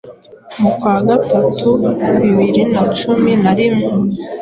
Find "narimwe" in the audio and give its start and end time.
3.43-3.89